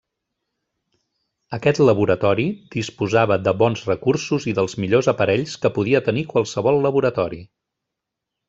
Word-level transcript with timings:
Aquest 1.57 1.81
laboratori 1.83 2.45
disposava 2.77 3.37
de 3.49 3.55
bons 3.61 3.85
recursos 3.91 4.49
i 4.53 4.57
dels 4.61 4.77
millors 4.85 5.13
aparells 5.17 5.55
que 5.67 5.75
podia 5.77 6.05
tenir 6.09 6.25
qualsevol 6.35 6.85
laboratori. 6.91 7.43